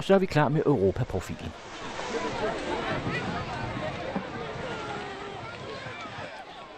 [0.00, 1.52] Så er vi klar med Europaprofilen.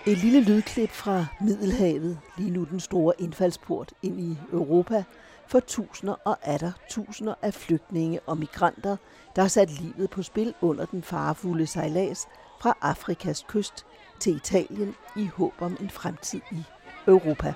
[0.07, 5.05] Et lille lydklip fra Middelhavet, lige nu den store indfaldsport ind i Europa,
[5.47, 8.97] for tusinder og atter tusinder af flygtninge og migranter,
[9.37, 12.29] der har sat livet på spil under den farefulde sejlads
[12.61, 13.87] fra Afrikas kyst
[14.21, 16.65] til Italien i håb om en fremtid i
[17.07, 17.55] Europa.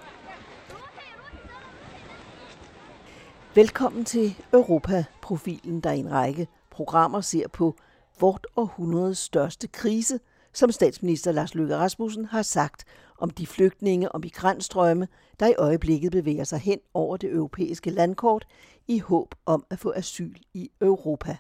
[3.58, 7.74] Velkommen til Europa-profilen, der i en række programmer ser på
[8.20, 10.20] vort århundredes største krise,
[10.52, 12.84] som statsminister Lars Løkke Rasmussen har sagt
[13.18, 15.08] om de flygtninge og migrantstrømme,
[15.40, 18.46] der i øjeblikket bevæger sig hen over det europæiske landkort
[18.88, 21.36] i håb om at få asyl i Europa.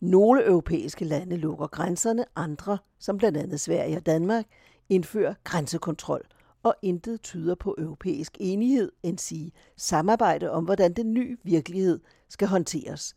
[0.00, 4.44] Nogle europæiske lande lukker grænserne, andre, som blandt andet Sverige og Danmark,
[4.88, 6.22] indfører grænsekontrol,
[6.62, 12.48] og intet tyder på europæisk enighed, end sige samarbejde om, hvordan den nye virkelighed skal
[12.48, 13.16] håndteres.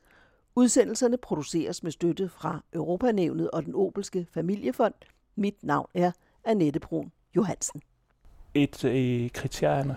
[0.55, 4.93] Udsendelserne produceres med støtte fra Europanævnet og den Obelske Familiefond.
[5.35, 6.11] Mit navn er
[6.45, 7.81] Annette Brun Johansen.
[8.53, 9.95] Et af kriterierne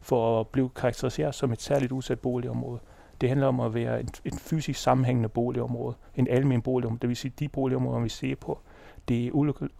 [0.00, 2.80] for at blive karakteriseret som et særligt udsat boligområde,
[3.20, 7.16] det handler om at være et, et fysisk sammenhængende boligområde, en almen boligområde, det vil
[7.16, 8.58] sige de boligområder, vi ser på,
[9.08, 9.30] det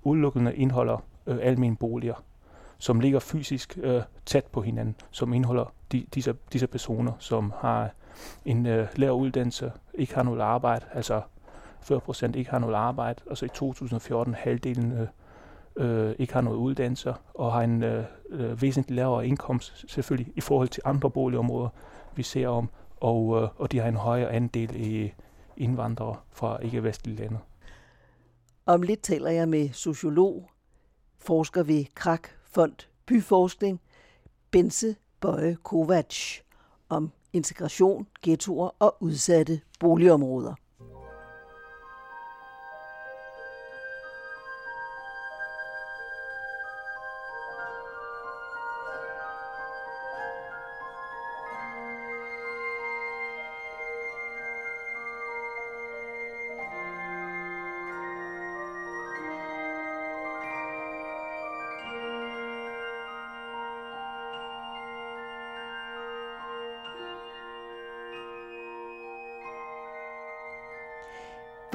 [0.05, 2.25] udelukkende indeholder øh, almen boliger,
[2.79, 7.91] som ligger fysisk øh, tæt på hinanden, som indeholder de, disse, disse personer, som har
[8.45, 11.23] en øh, lav uddannelse, ikke har noget arbejde, altså
[11.81, 15.09] 40 procent ikke har noget arbejde, og så i 2014 halvdelen øh,
[15.77, 20.41] øh, ikke har noget uddannelse og har en øh, øh, væsentligt lavere indkomst, selvfølgelig i
[20.41, 21.69] forhold til andre boligområder,
[22.15, 25.13] vi ser om, og, øh, og de har en højere andel i
[25.57, 27.39] indvandrere fra ikke-vestlige lande.
[28.67, 30.51] Om lidt taler jeg med sociolog,
[31.19, 33.81] forsker ved Krak Fond Byforskning,
[34.51, 36.41] Bense Bøje Kovac,
[36.89, 40.55] om integration, ghettoer og udsatte boligområder.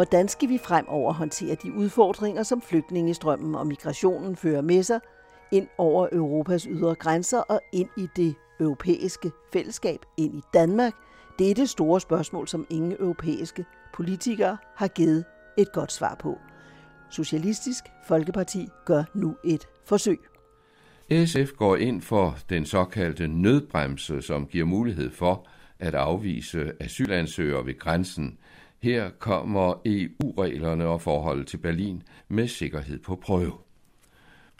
[0.01, 4.99] Hvordan skal vi fremover håndtere de udfordringer, som flygtningestrømmen og migrationen fører med sig
[5.51, 10.93] ind over Europas ydre grænser og ind i det europæiske fællesskab, ind i Danmark?
[11.39, 15.25] Det er det store spørgsmål, som ingen europæiske politikere har givet
[15.57, 16.37] et godt svar på.
[17.09, 20.19] Socialistisk Folkeparti gør nu et forsøg.
[21.25, 25.47] SF går ind for den såkaldte nødbremse, som giver mulighed for
[25.79, 28.37] at afvise asylansøgere ved grænsen–
[28.81, 33.53] her kommer EU-reglerne og forholdet til Berlin med sikkerhed på prøve.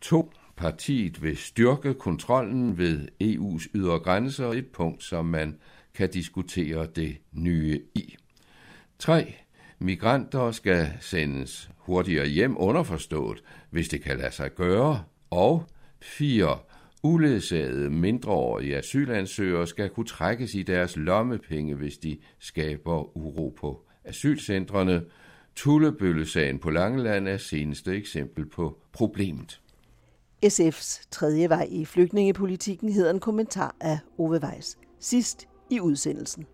[0.02, 0.34] 2.
[0.56, 5.60] Partiet vil styrke kontrollen ved EU's ydre grænser, et punkt, som man
[5.94, 8.16] kan diskutere det nye i.
[9.00, 9.34] 3.
[9.80, 15.04] Migranter skal sendes hurtigere hjem underforstået, hvis det kan lade sig gøre.
[15.30, 15.66] Og
[16.02, 16.60] 4.
[17.04, 25.06] Uledsagede mindreårige asylansøgere skal kunne trækkes i deres lommepenge, hvis de skaber uro på asylcentrene.
[25.56, 29.62] Tullebøllesagen på Langeland er seneste eksempel på problemet.
[30.46, 36.46] SF's tredje vej i flygtningepolitikken hedder en kommentar af Ove Weiss sidst i udsendelsen.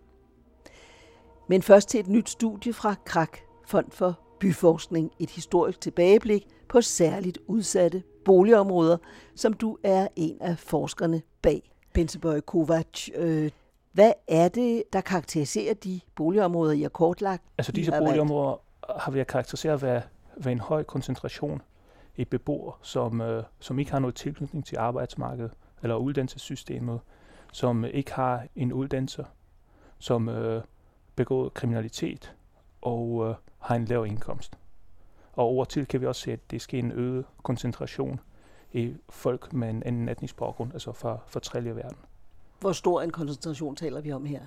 [1.48, 6.80] Men først til et nyt studie fra Krak, Fond for Byforskning, et historisk tilbageblik på
[6.80, 8.96] særligt udsatte boligområder,
[9.34, 11.70] som du er en af forskerne bag.
[11.94, 13.50] Pensebøj Kovac, øh,
[13.92, 17.42] hvad er det, der karakteriserer de boligområder, I har kortlagt?
[17.58, 18.60] Altså disse boligområder
[18.98, 20.00] har vi karakteriseret ved,
[20.36, 21.62] ved en høj koncentration
[22.16, 25.50] i beboere, som, øh, som ikke har noget tilknytning til arbejdsmarkedet
[25.82, 27.00] eller uddannelsessystemet,
[27.52, 29.24] som ikke har en uddannelse,
[29.98, 30.62] som øh,
[31.16, 32.34] begår kriminalitet
[32.82, 34.58] og øh, har en lav indkomst.
[35.32, 38.20] Og over til kan vi også se, at det sker en øget koncentration
[38.72, 41.98] i folk med en anden etnisk baggrund, altså fra, fra tredje verden.
[42.60, 44.40] Hvor stor en koncentration taler vi om her?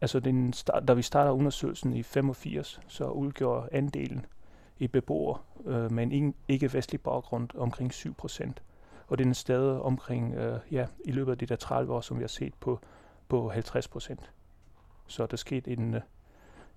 [0.00, 4.26] Altså, den start, da vi starter undersøgelsen i 85, så udgjorde andelen
[4.78, 8.62] i beboere øh, med en ikke-vestlig baggrund omkring 7 procent.
[9.08, 12.16] Og den er stadig omkring, øh, ja, i løbet af de der 30 år, som
[12.16, 12.80] vi har set på,
[13.28, 14.30] på 50 procent.
[15.06, 16.00] Så der skete en øh,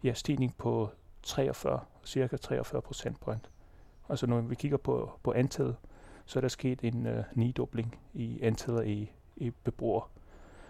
[0.04, 0.90] ja, stigning på
[1.24, 3.50] 43, cirka 43 procentpoint.
[4.10, 5.76] Altså når vi kigger på, på antallet,
[6.26, 10.04] så er der sket en øh, nidobling i antallet i, i beboere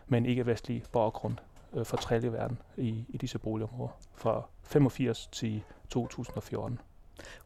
[0.07, 1.33] med en ikke-vestlig baggrund
[1.73, 6.79] øh, fra tredje verden i, i disse boligområder fra 85 til 2014.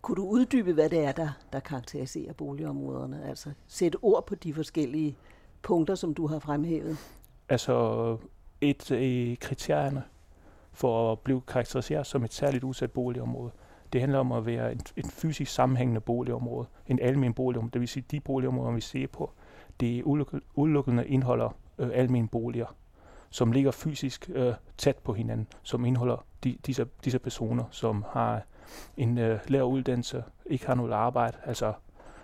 [0.01, 3.23] Kunne du uddybe, hvad det er, der, der karakteriserer boligområderne?
[3.25, 5.17] Altså sætte ord på de forskellige
[5.61, 6.97] punkter, som du har fremhævet?
[7.49, 8.17] Altså
[8.61, 10.03] et af kriterierne
[10.71, 13.51] for at blive karakteriseret som et særligt udsat boligområde,
[13.93, 17.71] det handler om at være et, et fysisk sammenhængende boligområde, en almen boligområde.
[17.73, 19.31] Det vil sige, de boligområder, vi ser på,
[19.79, 20.03] det
[20.55, 22.75] udelukkende indeholder øh, almen boliger,
[23.29, 28.41] som ligger fysisk øh, tæt på hinanden, som indeholder de, disse, disse personer, som har
[28.97, 31.73] en øh, lav uddannelse, ikke har noget arbejde, altså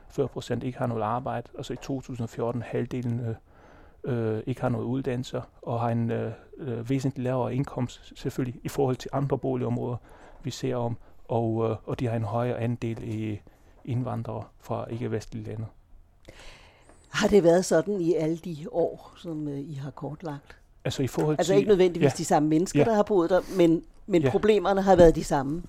[0.10, 3.36] 40 procent ikke har noget arbejde, og så i 2014 halvdelen øh,
[4.04, 8.68] øh, ikke har noget uddannelse, og har en øh, øh, væsentligt lavere indkomst, selvfølgelig i
[8.68, 9.98] forhold til andre boligområder,
[10.44, 10.98] vi ser om,
[11.28, 13.42] og, øh, og de har en højere andel i
[13.86, 15.66] indvandrere fra ikke-vestlige lande.
[17.16, 20.58] Har det været sådan i alle de år, som øh, I har kortlagt?
[20.86, 21.58] Altså i forhold altså til...
[21.58, 22.14] ikke nødvendigvis ja.
[22.18, 22.86] de samme mennesker, ja.
[22.86, 24.30] der har boet der, men, men ja.
[24.30, 25.64] problemerne har været de samme?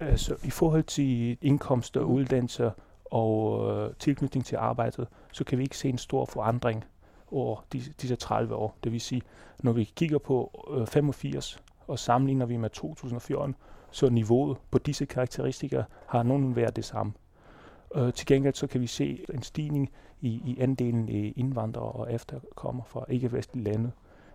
[0.00, 2.70] Altså i forhold til indkomst og uddannelse
[3.04, 6.84] og øh, tilknytning til arbejdet, så kan vi ikke se en stor forandring
[7.30, 8.76] over disse, disse 30 år.
[8.84, 9.22] Det vil sige,
[9.62, 13.54] når vi kigger på øh, 85 og sammenligner vi med 2014,
[13.90, 17.12] så niveauet på disse karakteristika har nogen været det samme.
[17.94, 22.12] Øh, til gengæld så kan vi se en stigning i, i andelen af indvandrere og
[22.12, 23.90] efterkommer fra ikke-vestlige lande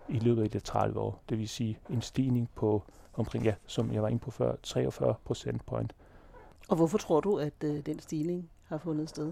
[0.10, 1.22] i løbet af de 30 år.
[1.30, 2.84] Det vil sige en stigning på
[3.14, 5.96] omkring, ja, som jeg var inde på før, 43 procentpoint.
[6.70, 9.32] Og hvorfor tror du, at øh, den stigning har fundet sted?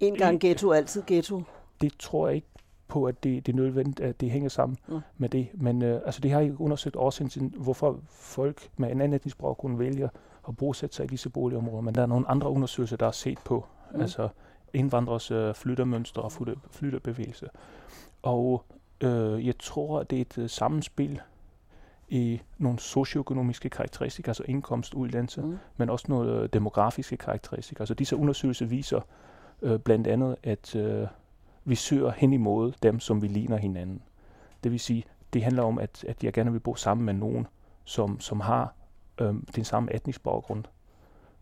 [0.00, 1.42] En gang ghetto, altid ghetto?
[1.80, 2.48] Det tror jeg ikke
[2.88, 5.00] på, at det, det er nødvendigt, at det hænger sammen mm.
[5.18, 5.48] med det.
[5.54, 9.38] Men øh, altså, det har ikke undersøgt årsagen til, hvorfor folk med en anden etnisk
[9.38, 10.08] baggrund vælger
[10.48, 11.80] at bosætte sig i disse boligområder.
[11.80, 13.66] Men der er nogle andre undersøgelser, der er set på.
[13.94, 14.00] Mm.
[14.00, 14.28] Altså
[14.74, 16.32] indvandrers øh, flyttermønstre og
[16.70, 17.48] flytterbevægelse.
[18.22, 18.64] Og
[19.00, 21.20] øh, jeg tror, at det er et uh, sammenspil
[22.08, 25.58] i nogle socioøkonomiske karakteristika, altså indkomst, uddannelse, mm.
[25.76, 27.82] men også nogle øh, demografiske karakteristika.
[27.82, 29.00] Altså disse undersøgelser viser
[29.62, 31.06] øh, blandt andet, at øh,
[31.64, 34.02] vi søger hen imod dem, som vi ligner hinanden.
[34.64, 37.46] Det vil sige, det handler om, at, at jeg gerne vil bo sammen med nogen,
[37.84, 38.74] som, som har
[39.20, 40.64] øh, den samme etnisk baggrund.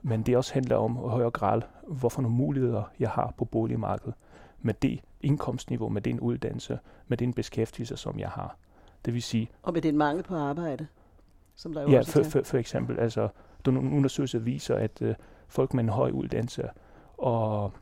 [0.03, 4.15] Men det også handler om i højere grad, hvorfor nogle muligheder jeg har på boligmarkedet
[4.61, 6.79] med det indkomstniveau, med den uddannelse,
[7.09, 8.57] med den beskæftigelse, som jeg har.
[9.05, 9.51] Det vil sige...
[9.63, 10.87] Og med den mangel på arbejde,
[11.55, 12.99] som der jo ja, også for, for, for eksempel.
[12.99, 13.29] Altså,
[13.65, 15.15] der nogle undersøgelser viser, at øh,
[15.49, 16.69] folk med en høj uddannelse
[17.19, 17.73] og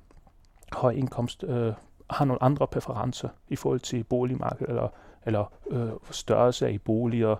[0.73, 1.73] høj indkomst øh,
[2.11, 4.89] har nogle andre præferencer i forhold til boligmarkedet, eller,
[5.27, 7.37] eller øh, størrelse af boliger,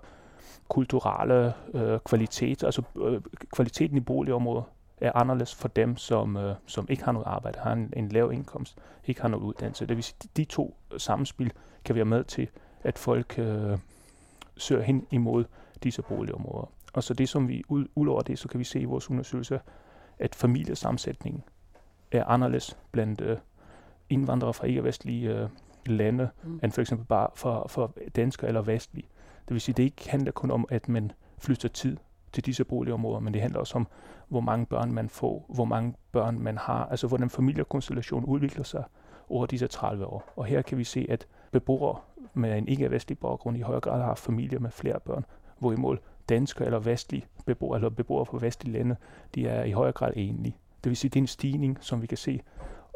[0.67, 3.21] kulturelle øh, kvalitet, altså øh,
[3.53, 4.63] kvaliteten i boligområdet
[5.01, 8.31] er anderledes for dem, som, øh, som ikke har noget arbejde, har en, en lav
[8.33, 9.85] indkomst, ikke har noget uddannelse.
[9.85, 11.51] Det vil sige, de to samspil
[11.85, 12.47] kan være med til,
[12.83, 13.77] at folk øh,
[14.57, 15.45] søger hen imod
[15.83, 16.71] disse boligområder.
[16.93, 19.09] Og så det, som vi ud, ud over det, så kan vi se i vores
[19.09, 19.59] undersøgelser,
[20.19, 21.43] at familiesammensætningen
[22.11, 23.37] er anderledes blandt øh,
[24.09, 25.49] indvandrere fra ikke-vestlige øh,
[25.85, 26.59] lande, mm.
[26.63, 29.07] end for eksempel bare for, for danskere eller vestlige.
[29.51, 31.97] Det vil sige, det ikke handler kun om, at man flytter tid
[32.33, 33.87] til disse boligområder, men det handler også om,
[34.27, 38.83] hvor mange børn man får, hvor mange børn man har, altså hvordan familiekonstellationen udvikler sig
[39.29, 40.33] over disse 30 år.
[40.35, 41.99] Og her kan vi se, at beboere
[42.33, 45.25] med en ikke-vestlig baggrund i højere grad har familier med flere børn,
[45.59, 45.97] hvorimod
[46.29, 48.95] danskere eller vestlige beboere, eller beboere fra vestlige lande,
[49.35, 50.57] de er i højere grad enlige.
[50.83, 52.41] Det vil sige, det er en stigning, som vi kan se,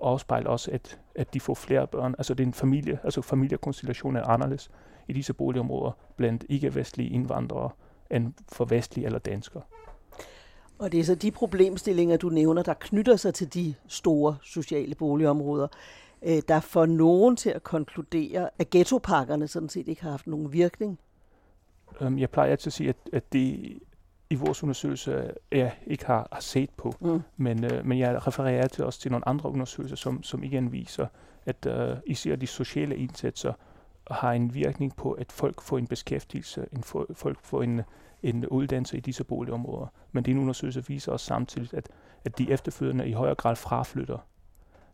[0.06, 2.16] afspejler også, at, at de får flere børn.
[2.18, 4.72] Altså det er en familie, altså familiekonstellationen er anderledes
[5.08, 7.70] i disse boligområder blandt ikke-vestlige indvandrere
[8.12, 9.64] end for vestlige eller danskere.
[10.80, 14.96] Og det er så de problemstillinger, du nævner, der knytter sig til de store sociale
[14.96, 15.68] boligområder,
[16.22, 20.54] øh, der får nogen til at konkludere, at ghettopakkerne sådan set ikke har haft nogen
[20.54, 21.00] virkning?
[22.02, 23.80] Um, jeg plejer altid at sige, at, at det
[24.30, 27.22] i vores undersøgelse jeg ikke har, har set på, mm.
[27.38, 31.08] men, uh, men jeg refererer til også til nogle andre undersøgelser, som, som igen viser,
[31.46, 33.54] at uh, især de sociale indsatser
[34.12, 37.82] har en virkning på, at folk får en beskæftigelse, en folk får en,
[38.24, 39.88] en uddannelse i disse boligområder.
[40.12, 41.90] Men din undersøgelse viser også samtidig, at,
[42.26, 44.18] at de efterfølgende i højere grad fraflytter.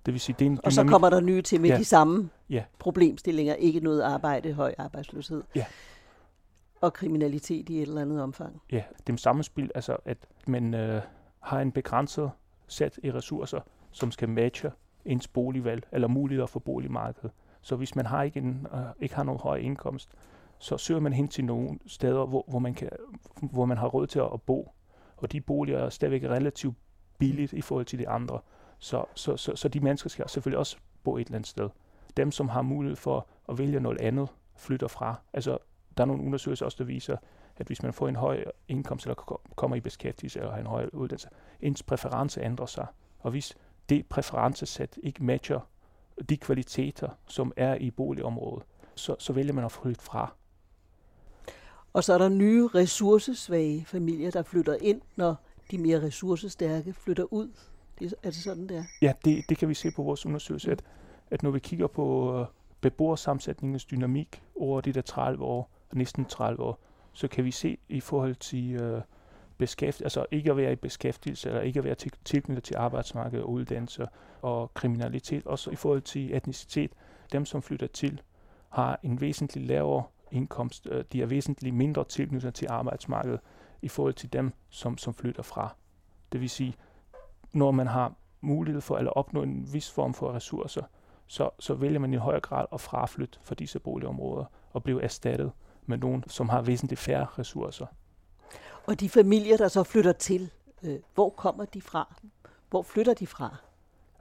[0.05, 1.77] Det vil sige, det er en og så kommer der nye til med ja.
[1.77, 2.63] de samme ja.
[2.79, 3.53] problemstillinger.
[3.53, 5.43] Ikke noget arbejde, høj arbejdsløshed.
[5.55, 5.65] Ja.
[6.81, 8.61] Og kriminalitet i et eller andet omfang.
[8.71, 11.01] Ja, det er samme spil, altså at man øh,
[11.39, 12.31] har en begrænset
[12.67, 13.59] sæt i ressourcer,
[13.91, 14.71] som skal matche
[15.05, 17.31] ens boligvalg eller muligheder for boligmarkedet.
[17.61, 20.09] Så hvis man har ikke, en, øh, ikke har nogen høj indkomst,
[20.57, 22.89] så søger man hen til nogle steder, hvor, hvor, man, kan,
[23.41, 24.71] hvor man har råd til at bo.
[25.17, 26.75] Og de boliger er stadigvæk relativt
[27.19, 28.39] billigt i forhold til de andre.
[28.79, 31.69] Så, så, så, så de mennesker skal selvfølgelig også bo et eller andet sted.
[32.17, 35.15] Dem, som har mulighed for at vælge noget andet, flytter fra.
[35.33, 35.57] Altså,
[36.01, 37.17] der er nogle undersøgelser også, der viser,
[37.57, 40.89] at hvis man får en høj indkomst, eller kommer i beskæftigelse, eller har en høj
[40.93, 41.29] uddannelse,
[41.61, 42.85] ens præference ændrer sig.
[43.19, 43.57] Og hvis
[43.89, 45.59] det præferencesæt ikke matcher
[46.29, 48.63] de kvaliteter, som er i boligområdet,
[48.95, 50.33] så, så vælger man at flytte fra.
[51.93, 55.35] Og så er der nye ressourcesvage familier, der flytter ind, når
[55.71, 57.49] de mere ressourcestærke flytter ud.
[57.99, 58.83] Det, er det sådan, der?
[59.01, 60.83] Ja, det, det kan vi se på vores undersøgelse, at,
[61.31, 62.45] at når vi kigger på uh,
[62.81, 66.79] beboersammensætningens dynamik over de der 30 år, næsten 30 år,
[67.13, 69.01] så kan vi se i forhold til øh,
[69.57, 73.43] beskæft, altså ikke at være i beskæftigelse, eller ikke at være til, tilknyttet til arbejdsmarkedet
[73.43, 74.07] og uddannelse
[74.41, 76.91] og kriminalitet, også i forhold til etnicitet,
[77.31, 78.21] dem som flytter til,
[78.69, 80.87] har en væsentlig lavere indkomst.
[80.91, 83.39] Øh, de er væsentligt mindre tilknyttet til arbejdsmarkedet
[83.81, 85.75] i forhold til dem, som, som flytter fra.
[86.31, 86.75] Det vil sige,
[87.53, 90.83] når man har mulighed for at opnå en vis form for ressourcer,
[91.27, 95.51] så, så vælger man i højere grad at fraflytte fra disse boligområder og blive erstattet
[95.91, 97.85] med nogen, som har væsentligt færre ressourcer.
[98.85, 100.51] Og de familier, der så flytter til,
[100.83, 102.15] øh, hvor kommer de fra?
[102.69, 103.55] Hvor flytter de fra?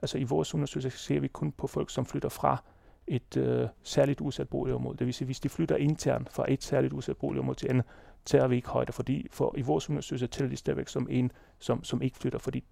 [0.01, 2.63] Altså i vores undersøgelse ser vi kun på folk, som flytter fra
[3.07, 4.97] et øh, særligt udsat boligområde.
[4.97, 7.85] Det vil sige, hvis de flytter internt fra et særligt udsat boligområde til andet,
[8.25, 11.83] tager vi ikke højde, fordi for i vores undersøgelse tæller de stadigvæk som en, som,
[11.83, 12.63] som ikke flytter, fordi,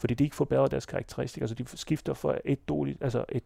[0.00, 1.44] fordi de ikke forbedrer deres karakteristika.
[1.44, 3.44] Altså de skifter fra et, dårligt, altså et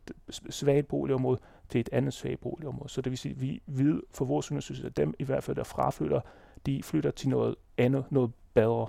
[0.50, 2.88] svagt boligområde til et andet svagt boligområde.
[2.88, 5.64] Så det vil sige, vi ved for vores undersøgelse, at dem i hvert fald, der
[5.64, 6.20] fraflytter,
[6.66, 8.86] de flytter til noget andet, noget bedre.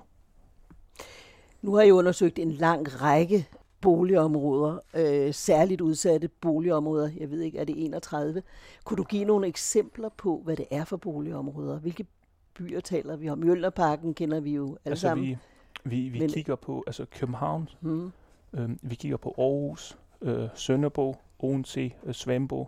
[1.61, 3.47] Nu har I undersøgt en lang række
[3.81, 7.09] boligområder, øh, særligt udsatte boligområder.
[7.17, 8.43] Jeg ved ikke, er det 31?
[8.83, 11.79] Kunne du give nogle eksempler på, hvad det er for boligområder?
[11.79, 12.05] Hvilke
[12.53, 13.37] byer taler vi om?
[13.37, 15.27] Mjølnerparken kender vi jo alle altså, sammen.
[15.27, 15.37] Vi,
[15.85, 18.11] vi, vi Men, kigger på altså København, hmm.
[18.53, 22.67] øh, vi kigger på Aarhus, øh, Sønderborg, Odense, øh, Svambo,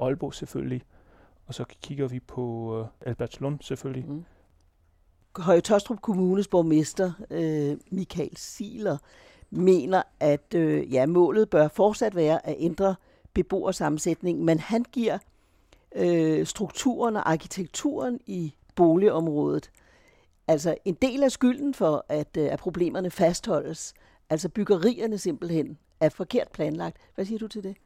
[0.00, 0.82] Aalborg selvfølgelig,
[1.46, 4.04] og så kigger vi på øh, Albertslund selvfølgelig.
[4.04, 4.24] Hmm.
[5.36, 8.96] Høje Tostrup Kommunes borgmester, øh, Michael Siler,
[9.50, 12.94] mener, at øh, ja, målet bør fortsat være at ændre
[13.34, 15.18] beboersammensætningen, men han giver
[15.94, 19.70] øh, strukturen og arkitekturen i boligområdet
[20.48, 23.94] altså en del af skylden for, at, øh, at problemerne fastholdes.
[24.30, 26.96] Altså byggerierne simpelthen er forkert planlagt.
[27.14, 27.76] Hvad siger du til det?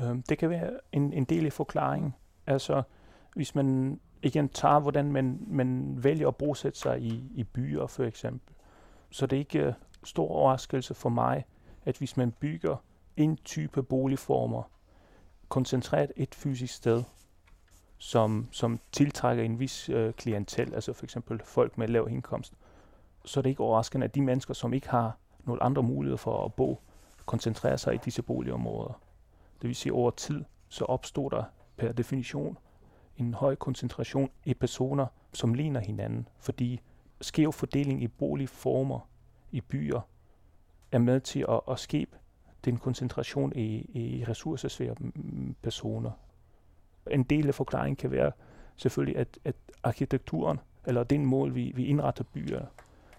[0.00, 2.14] Øhm, det kan være en, en del af forklaringen.
[2.46, 2.82] Altså,
[3.34, 8.04] hvis man igen tager, hvordan man, man vælger at bosætte sig i, i byer for
[8.04, 8.54] eksempel,
[9.10, 9.72] så det er ikke øh,
[10.04, 11.44] stor overraskelse for mig,
[11.84, 12.76] at hvis man bygger
[13.16, 14.62] en type boligformer,
[15.48, 17.02] koncentreret et fysisk sted,
[17.98, 22.52] som, som tiltrækker en vis øh, klientel, altså for eksempel folk med lav indkomst,
[23.24, 26.44] så er det ikke overraskende, at de mennesker, som ikke har nogle andre muligheder for
[26.44, 26.80] at bo,
[27.26, 29.00] koncentrerer sig i disse boligområder.
[29.62, 31.44] Det vil sige, over tid, så opstår der
[31.76, 32.58] per definition
[33.16, 36.80] en høj koncentration i personer, som ligner hinanden, fordi
[37.20, 39.08] skæv fordeling i boligformer
[39.50, 40.00] i byer
[40.92, 42.16] er med til at, at skabe
[42.64, 44.94] den koncentration i, i ressourcesvære
[45.62, 46.10] personer.
[47.10, 48.32] En del af forklaringen kan være
[48.76, 52.66] selvfølgelig, at, at arkitekturen, eller den mål, vi, vi indretter byer,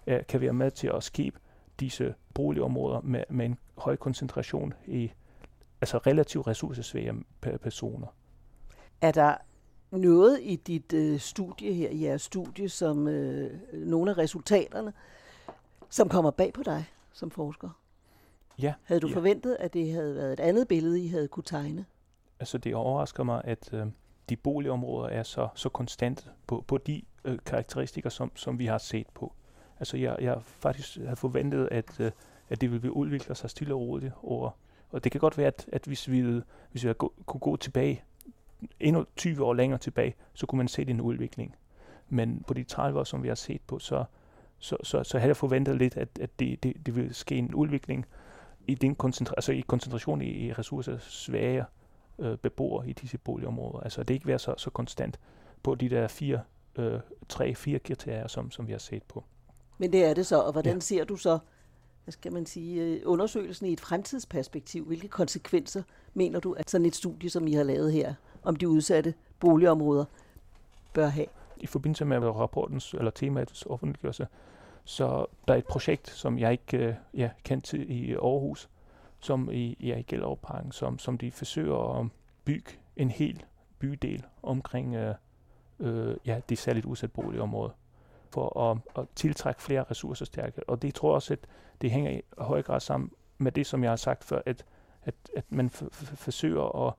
[0.06, 1.38] er, kan være med til at skabe
[1.80, 5.12] disse boligområder med, med en høj koncentration i
[5.80, 7.14] altså relativt ressourcesvære
[7.62, 8.06] personer.
[9.00, 9.34] Er der
[9.90, 14.92] noget i dit øh, studie her, i jeres studie, som øh, nogle af resultaterne,
[15.88, 17.68] som kommer bag på dig som forsker?
[18.58, 18.74] Ja.
[18.82, 19.14] Havde du ja.
[19.14, 21.84] forventet, at det havde været et andet billede, I havde kunne tegne?
[22.40, 23.86] Altså det overrasker mig, at øh,
[24.28, 28.78] de boligområder er så, så konstante på, på de øh, karakteristikker, som, som vi har
[28.78, 29.32] set på.
[29.80, 32.10] Altså jeg, jeg faktisk havde forventet, at, øh,
[32.48, 34.50] at det ville udvikle sig stille og roligt over.
[34.90, 38.02] Og det kan godt være, at, at hvis vi, hvis vi gå, kunne gå tilbage,
[38.80, 41.56] endnu 20 år længere tilbage, så kunne man se den udvikling.
[42.08, 44.04] Men på de 30 år, som vi har set på, så,
[44.58, 47.54] så, så, så havde jeg forventet lidt, at, at det, det, det ville ske en
[47.54, 48.06] udvikling
[48.66, 51.64] i, den koncentra- altså i koncentration i, i ressourcer svagere
[52.20, 53.80] øh, beboere i disse boligområder.
[53.80, 55.20] Altså det ikke være så, så konstant
[55.62, 56.40] på de der fire,
[56.76, 59.24] øh, tre, fire kriterier, som, som vi har set på.
[59.78, 60.80] Men det er det så, og hvordan ja.
[60.80, 61.38] ser du så,
[62.04, 64.84] hvad skal man sige, øh, undersøgelsen i et fremtidsperspektiv?
[64.84, 65.82] Hvilke konsekvenser
[66.14, 70.04] mener du, at sådan et studie, som I har lavet her, om de udsatte boligområder,
[70.92, 71.26] bør have?
[71.60, 74.26] i forbindelse med rapportens eller temaets offentliggørelse,
[74.84, 78.68] så der er et projekt, som jeg ikke øh, ja, kendt til i Aarhus,
[79.20, 82.06] som i, ja, i Gellerup som, som de forsøger at
[82.44, 83.44] bygge en hel
[83.78, 85.14] bydel omkring øh,
[85.80, 87.72] øh, ja, det særligt udsatte boligområde
[88.30, 90.68] for at, at tiltrække flere ressourcestærke.
[90.68, 91.46] Og det tror jeg også, at
[91.80, 94.64] det hænger i høj grad sammen med det, som jeg har sagt før, at,
[95.02, 96.94] at, at man forsøger at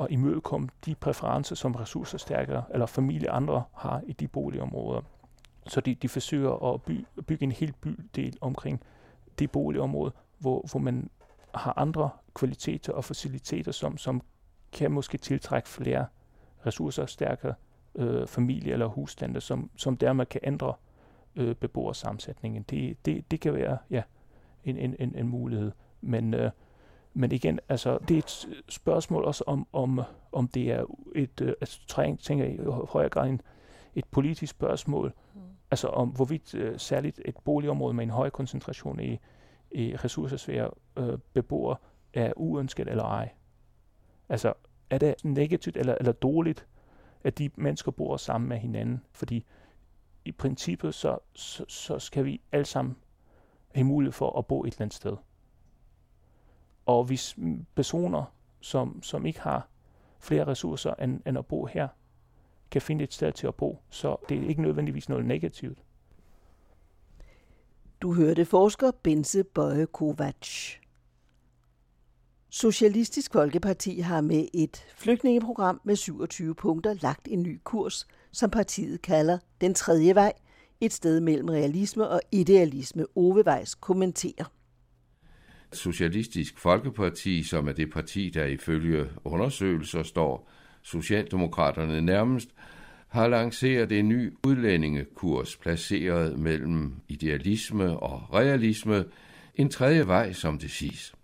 [0.00, 5.00] at imødekomme de præferencer, som ressourcestærkere eller familie andre har i de boligområder.
[5.66, 8.80] Så de, de forsøger at by, bygge en hel bydel omkring
[9.38, 11.10] det boligområde, hvor, hvor man
[11.54, 14.22] har andre kvaliteter og faciliteter, som, som
[14.72, 16.06] kan måske tiltrække flere
[16.66, 17.54] ressourcestærkere
[17.94, 20.74] øh, familie eller husstande, som, som dermed kan ændre
[21.36, 22.62] øh, beboersammensætningen.
[22.62, 24.02] Det, det, det kan være ja,
[24.64, 25.72] en, en, en, en mulighed.
[26.00, 26.50] Men, øh,
[27.14, 30.00] men igen, altså, det er et spørgsmål også om, om,
[30.32, 31.80] om det er et, øh, altså,
[32.20, 33.40] tænker jeg i højere grad en,
[33.94, 35.40] et politisk spørgsmål, mm.
[35.70, 39.18] altså om hvorvidt øh, særligt et boligområde med en høj koncentration i,
[39.74, 41.76] i ressourcesvære øh, beboere
[42.12, 43.28] er uønsket eller ej.
[44.28, 44.52] Altså,
[44.90, 46.66] er det negativt eller, eller dårligt,
[47.24, 49.04] at de mennesker bor sammen med hinanden?
[49.12, 49.44] Fordi
[50.24, 52.96] i princippet, så, så, så skal vi alle sammen
[53.74, 55.16] have mulighed for at bo et eller andet sted.
[56.86, 57.36] Og hvis
[57.74, 58.24] personer,
[58.60, 59.68] som, som ikke har
[60.18, 61.88] flere ressourcer end, end at bo her,
[62.70, 65.78] kan finde et sted til at bo, så det er ikke nødvendigvis noget negativt.
[68.02, 70.72] Du hørte forsker Bense Bøje Kovac.
[72.50, 79.02] Socialistisk Folkeparti har med et flygtningeprogram med 27 punkter lagt en ny kurs, som partiet
[79.02, 80.32] kalder Den tredje vej,
[80.80, 84.52] et sted mellem realisme og idealisme, Ovevejs kommenterer.
[85.72, 90.50] Socialistisk Folkeparti, som er det parti, der ifølge undersøgelser står
[90.82, 92.48] Socialdemokraterne nærmest,
[93.12, 99.04] har lanceret en ny udlændingekurs placeret mellem idealisme og realisme,
[99.54, 101.14] en tredje vej, som det siges.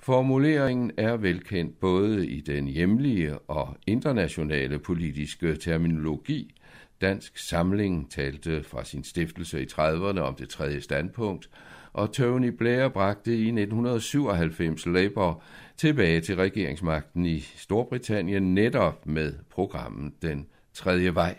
[0.00, 6.54] Formuleringen er velkendt både i den hjemlige og internationale politiske terminologi.
[7.00, 11.50] Dansk Samling talte fra sin stiftelse i 30'erne om det tredje standpunkt,
[11.92, 15.42] og Tony Blair bragte i 1997 Labour
[15.76, 20.46] tilbage til regeringsmagten i Storbritannien netop med programmet Den
[20.78, 21.36] tredje vej.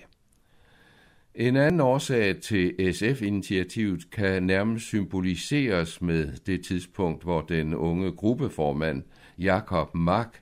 [1.35, 9.03] En anden årsag til SF-initiativet kan nærmest symboliseres med det tidspunkt, hvor den unge gruppeformand
[9.37, 10.41] Jakob Mark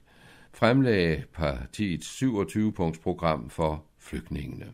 [0.53, 4.65] fremlagde partiets 27-punktsprogram for flygtningene.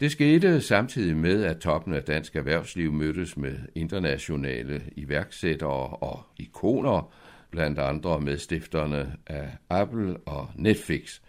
[0.00, 7.12] Det skete samtidig med, at toppen af dansk erhvervsliv mødtes med internationale iværksættere og ikoner,
[7.50, 11.20] blandt andre medstifterne af Apple og Netflix,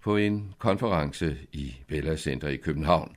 [0.00, 3.16] på en konference i Bella Center i København.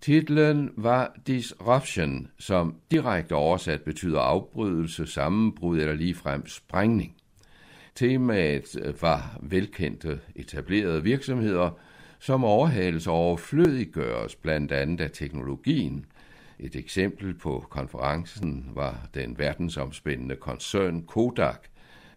[0.00, 7.16] Titlen var Disruption, som direkte oversat betyder afbrydelse, sammenbrud eller ligefrem sprængning.
[7.94, 11.70] Temaet var velkendte etablerede virksomheder,
[12.18, 16.06] som overhales og overflødiggøres blandt andet af teknologien.
[16.58, 21.66] Et eksempel på konferencen var den verdensomspændende koncern Kodak,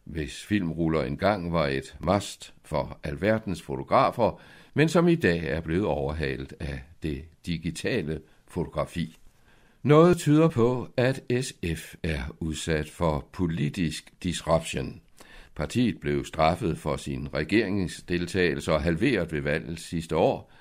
[0.10, 4.42] hvis filmruller engang var et must for alverdens fotografer,
[4.74, 9.18] men som i dag er blevet overhalet af det digitale fotografi.
[9.84, 15.02] Noget tyder på, at SF er udsat for politisk disruption.
[15.56, 20.52] Partiet blev straffet for sin regeringsdeltagelse og halveret ved valget sidste år.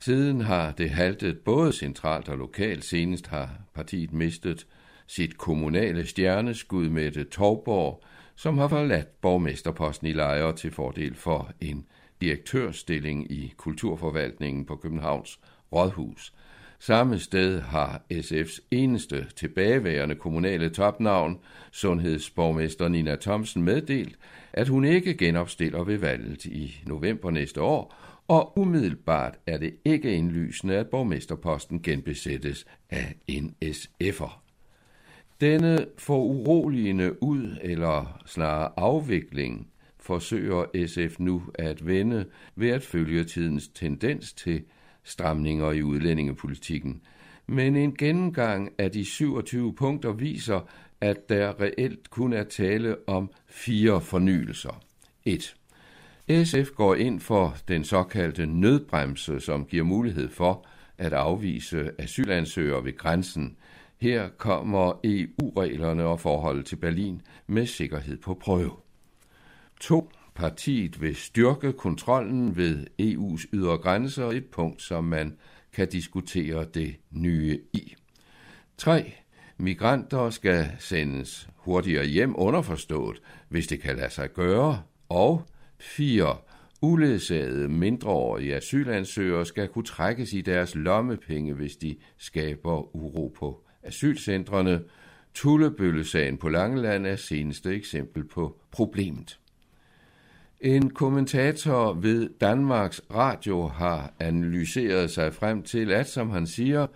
[0.00, 2.84] Siden har det haltet både centralt og lokalt.
[2.84, 4.66] Senest har partiet mistet
[5.06, 8.02] sit kommunale stjerneskud med det Torborg,
[8.36, 11.86] som har forladt borgmesterposten i Lejre til fordel for en
[12.20, 15.40] direktørstilling i kulturforvaltningen på Københavns
[15.72, 16.32] Rådhus.
[16.78, 21.38] Samme sted har SF's eneste tilbageværende kommunale topnavn,
[21.72, 24.16] sundhedsborgmester Nina Thomsen, meddelt,
[24.52, 27.94] at hun ikke genopstiller ved valget i november næste år,
[28.28, 34.45] og umiddelbart er det ikke indlysende, at borgmesterposten genbesættes af en SF'er.
[35.40, 39.68] Denne foruroligende ud- eller snarere afvikling
[40.00, 44.62] forsøger SF nu at vende ved at følge tidens tendens til
[45.04, 47.02] stramninger i udlændingepolitikken.
[47.46, 50.68] Men en gennemgang af de 27 punkter viser,
[51.00, 54.82] at der reelt kun er tale om fire fornyelser.
[55.24, 55.56] 1.
[56.44, 60.66] SF går ind for den såkaldte nødbremse, som giver mulighed for
[60.98, 63.56] at afvise asylansøgere ved grænsen.
[64.00, 68.72] Her kommer EU-reglerne og forholdet til Berlin med sikkerhed på prøve.
[69.80, 70.10] 2.
[70.34, 75.36] Partiet vil styrke kontrollen ved EU's ydre grænser, et punkt, som man
[75.72, 77.94] kan diskutere det nye i.
[78.78, 79.12] 3.
[79.58, 84.82] Migranter skal sendes hurtigere hjem underforstået, hvis det kan lade sig gøre.
[85.08, 85.42] Og
[85.78, 86.36] 4.
[86.82, 94.80] Uledsagede mindreårige asylansøgere skal kunne trækkes i deres lommepenge, hvis de skaber uro på asylcentrene.
[95.34, 99.38] Tullebøllesagen på Langeland er seneste eksempel på problemet.
[100.60, 106.86] En kommentator ved Danmarks Radio har analyseret sig frem til, at, som han siger,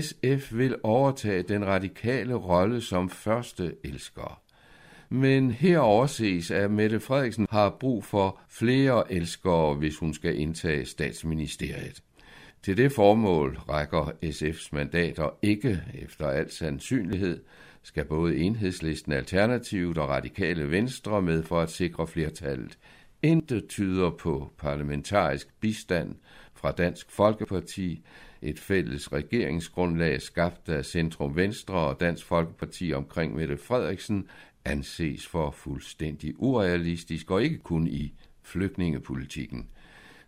[0.00, 4.40] SF vil overtage den radikale rolle som første elsker.
[5.08, 10.84] Men her overses, at Mette Frederiksen har brug for flere elskere, hvis hun skal indtage
[10.84, 12.02] statsministeriet.
[12.66, 17.42] Til det formål rækker SF's mandater ikke efter al sandsynlighed,
[17.82, 22.78] skal både enhedslisten Alternativet og radikale venstre med for at sikre flertallet.
[23.22, 26.14] Intet tyder på parlamentarisk bistand
[26.54, 28.04] fra Dansk Folkeparti,
[28.42, 34.28] et fælles regeringsgrundlag skabt af Centrum Venstre og Dansk Folkeparti omkring Mette Frederiksen,
[34.64, 39.68] anses for fuldstændig urealistisk og ikke kun i flygtningepolitikken.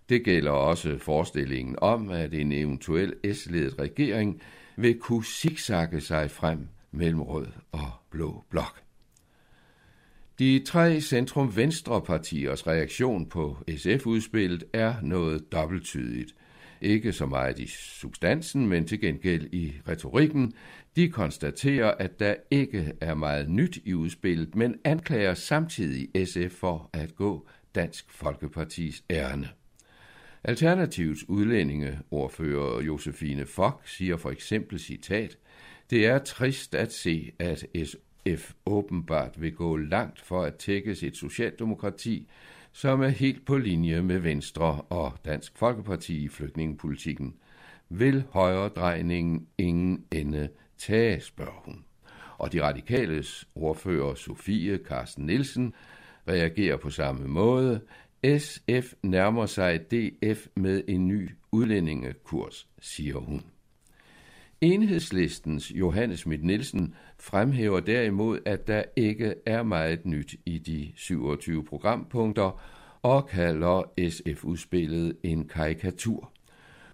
[0.09, 4.41] Det gælder også forestillingen om, at en eventuel S-ledet regering
[4.77, 8.83] vil kunne zigzagge sig frem mellem rød og blå blok.
[10.39, 16.35] De tre centrum-venstre-partiers reaktion på SF-udspillet er noget dobbelttydigt.
[16.81, 20.53] Ikke så meget i substansen, men til gengæld i retorikken.
[20.97, 26.91] De konstaterer, at der ikke er meget nyt i udspillet, men anklager samtidig SF for
[26.93, 29.49] at gå Dansk Folkepartis ærne.
[30.45, 35.39] Alternativets udlændingeordfører Josefine Fock siger for eksempel citat,
[35.91, 41.17] det er trist at se, at SF åbenbart vil gå langt for at tække sit
[41.17, 42.29] socialdemokrati,
[42.73, 47.35] som er helt på linje med Venstre og Dansk Folkeparti i flygtningepolitikken.
[47.89, 50.49] Vil højredrejningen ingen ende
[50.79, 51.85] tage, spørger hun.
[52.39, 55.75] Og de radikales ordfører Sofie Carsten Nielsen
[56.29, 57.81] reagerer på samme måde.
[58.39, 63.43] SF nærmer sig DF med en ny udlændingekurs, siger hun.
[64.61, 71.65] Enhedslistens Johannes Schmidt Nielsen fremhæver derimod, at der ikke er meget nyt i de 27
[71.65, 72.61] programpunkter
[73.03, 76.33] og kalder SF-udspillet en karikatur.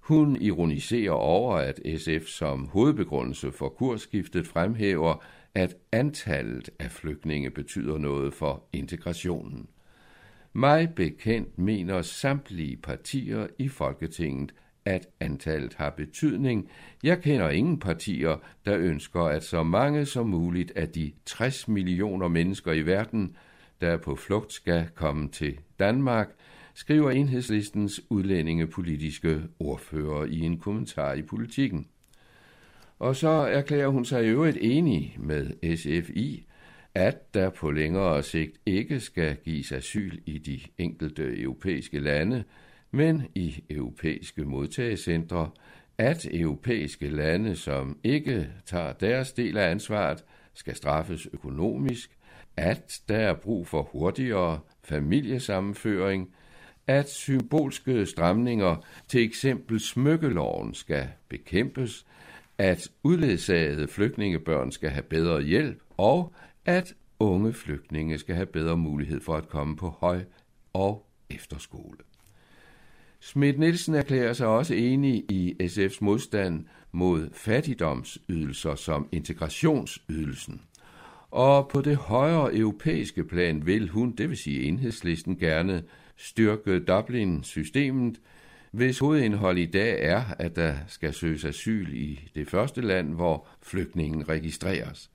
[0.00, 7.98] Hun ironiserer over, at SF som hovedbegrundelse for kursskiftet fremhæver, at antallet af flygtninge betyder
[7.98, 9.68] noget for integrationen.
[10.56, 16.68] Mig bekendt mener samtlige partier i Folketinget, at antallet har betydning.
[17.02, 22.28] Jeg kender ingen partier, der ønsker, at så mange som muligt af de 60 millioner
[22.28, 23.36] mennesker i verden,
[23.80, 26.28] der er på flugt, skal komme til Danmark,
[26.74, 31.86] skriver enhedslistens udlændingepolitiske ordfører i en kommentar i politikken.
[32.98, 36.46] Og så erklærer hun sig i øvrigt enig med SFI,
[36.94, 42.44] at der på længere sigt ikke skal gives asyl i de enkelte europæiske lande,
[42.90, 45.50] men i europæiske modtagecentre,
[45.98, 52.10] at europæiske lande, som ikke tager deres del af ansvaret, skal straffes økonomisk,
[52.56, 56.34] at der er brug for hurtigere familiesammenføring,
[56.86, 58.76] at symbolske stramninger,
[59.08, 62.06] til eksempel smykkeloven, skal bekæmpes,
[62.58, 66.32] at udledsagede flygtningebørn skal have bedre hjælp, og
[66.64, 70.24] at unge flygtninge skal have bedre mulighed for at komme på høj-
[70.72, 71.98] og efterskole.
[73.20, 80.60] Schmidt Nielsen erklærer sig også enig i SF's modstand mod fattigdomsydelser som integrationsydelsen.
[81.30, 85.82] Og på det højere europæiske plan vil hun, det vil sige enhedslisten, gerne
[86.16, 88.20] styrke Dublin-systemet,
[88.70, 93.46] hvis hovedindhold i dag er, at der skal søges asyl i det første land, hvor
[93.62, 95.10] flygtningen registreres.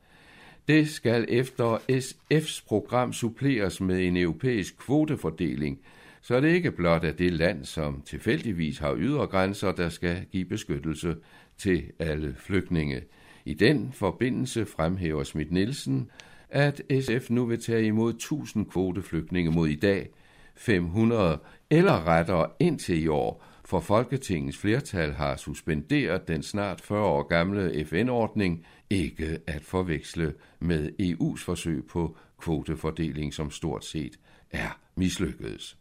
[0.69, 5.79] Det skal efter SF's program suppleres med en europæisk kvotefordeling,
[6.21, 10.45] så det ikke blot er det land, som tilfældigvis har ydre grænser, der skal give
[10.45, 11.15] beskyttelse
[11.57, 13.01] til alle flygtninge.
[13.45, 16.09] I den forbindelse fremhæver Schmidt Nielsen,
[16.49, 20.09] at SF nu vil tage imod 1000 kvoteflygtninge mod i dag
[20.55, 27.23] 500, eller rettere indtil i år, for Folketingets flertal har suspenderet den snart 40 år
[27.23, 34.19] gamle FN-ordning, ikke at forveksle med EU's forsøg på kvotefordeling, som stort set
[34.51, 35.77] er mislykkedes.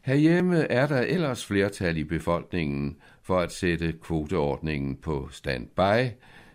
[0.00, 6.10] Herhjemme er der ellers flertal i befolkningen for at sætte kvoteordningen på standby.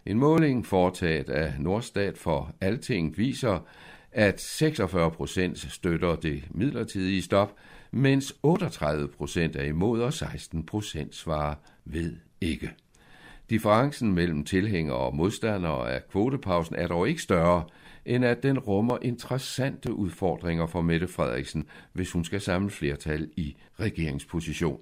[0.05, 3.67] En måling foretaget af Nordstat for Alting viser,
[4.11, 7.55] at 46 procent støtter det midlertidige stop,
[7.91, 12.71] mens 38 procent er imod, og 16 procent svarer ved ikke.
[13.49, 17.63] Differencen mellem tilhængere og modstandere af kvotepausen er dog ikke større,
[18.05, 23.55] end at den rummer interessante udfordringer for Mette Frederiksen, hvis hun skal samle flertal i
[23.79, 24.79] regeringsposition.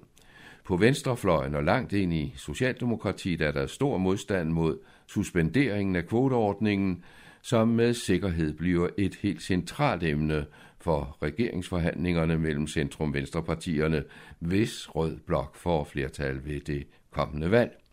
[0.64, 7.04] På venstrefløjen og langt ind i Socialdemokratiet er der stor modstand mod suspenderingen af kvoteordningen,
[7.42, 10.46] som med sikkerhed bliver et helt centralt emne
[10.80, 14.04] for regeringsforhandlingerne mellem centrum-venstrepartierne,
[14.38, 17.85] hvis Rød Blok får flertal ved det kommende valg.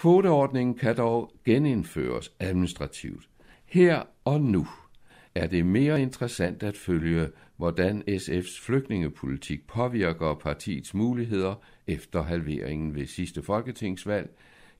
[0.00, 3.28] Kvoteordningen kan dog genindføres administrativt.
[3.64, 4.66] Her og nu
[5.34, 11.54] er det mere interessant at følge, hvordan SF's flygtningepolitik påvirker partiets muligheder
[11.86, 14.30] efter halveringen ved sidste folketingsvalg,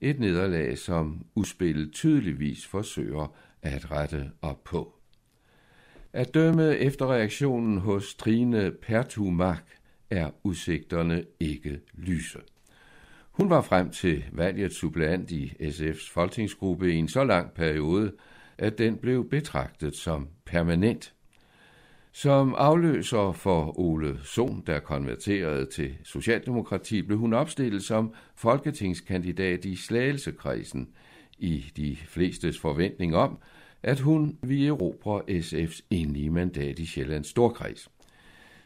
[0.01, 4.93] et nederlag, som udspillet tydeligvis forsøger at rette op på.
[6.13, 9.63] At dømme efter reaktionen hos Trine Pertumak
[10.09, 12.39] er udsigterne ikke lyse.
[13.31, 18.11] Hun var frem til valget suppleant i SF's folketingsgruppe i en så lang periode,
[18.57, 21.13] at den blev betragtet som permanent.
[22.11, 29.75] Som afløser for Ole Sohn, der konverterede til Socialdemokrati, blev hun opstillet som folketingskandidat i
[29.75, 30.89] Slagelsekredsen
[31.37, 33.37] i de flestes forventning om,
[33.83, 37.89] at hun ville erobre SF's enlige mandat i Sjællands Storkreds.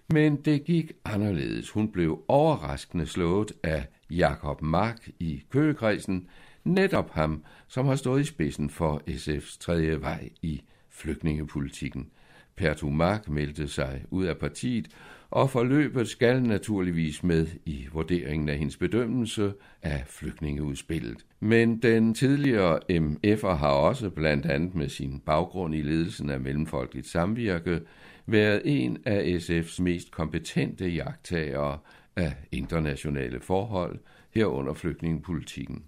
[0.10, 1.69] Men det gik anderledes.
[1.69, 6.27] Hun blev overraskende slået af Jakob Mark i Køgekredsen,
[6.63, 12.09] netop ham, som har stået i spidsen for SF's tredje vej i flygtningepolitikken.
[12.55, 14.87] Pertu Mark meldte sig ud af partiet,
[15.29, 21.25] og forløbet skal naturligvis med i vurderingen af hendes bedømmelse af flygtningeudspillet.
[21.39, 27.07] Men den tidligere MF'er har også blandt andet med sin baggrund i ledelsen af Mellemfolkeligt
[27.07, 27.81] Samvirke
[28.25, 31.77] været en af SF's mest kompetente jagttagere
[32.15, 33.99] af internationale forhold,
[34.32, 35.84] herunder flygtningepolitikken.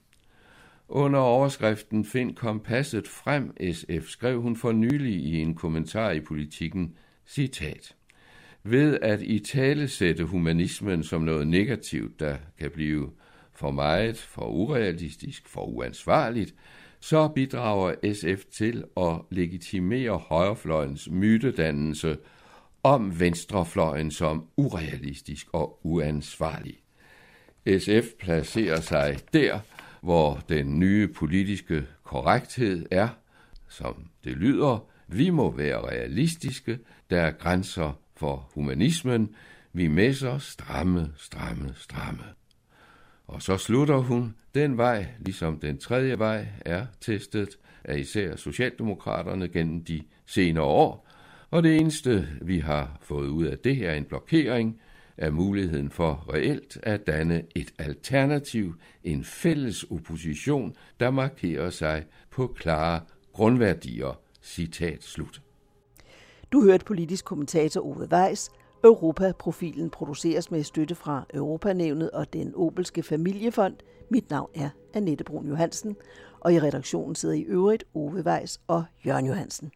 [0.90, 6.94] Under overskriften Find kompasset frem SF skrev hun for nylig i en kommentar i politikken,
[7.28, 7.96] citat,
[8.64, 13.10] ved at i tale sætte humanismen som noget negativt, der kan blive
[13.54, 16.56] for meget, for urealistisk, for uansvarligt,
[17.00, 22.18] så bidrager SF til at legitimere højrefløjens mytedannelse
[22.88, 26.78] om venstrefløjen som urealistisk og uansvarlig.
[27.80, 29.60] SF placerer sig der,
[30.02, 33.08] hvor den nye politiske korrekthed er,
[33.70, 39.36] som det lyder, vi må være realistiske, der er grænser for humanismen,
[39.74, 42.24] vi messer stramme, stramme, stramme.
[43.28, 49.48] Og så slutter hun, den vej, ligesom den tredje vej, er testet af især Socialdemokraterne
[49.48, 51.07] gennem de senere år,
[51.52, 54.82] og det eneste, vi har fået ud af det her, er en blokering
[55.18, 62.48] af muligheden for reelt at danne et alternativ, en fælles opposition, der markerer sig på
[62.48, 63.02] klare
[63.34, 64.20] grundværdier.
[64.42, 65.42] Citat slut.
[66.52, 68.52] Du hørte politisk kommentator Ove Weiss.
[68.84, 73.76] Europaprofilen produceres med støtte fra Europanævnet og den Obelske Familiefond.
[74.10, 75.96] Mit navn er Annette Brun Johansen,
[76.40, 79.72] og i redaktionen sidder i øvrigt Ove Weiss og Jørgen Johansen.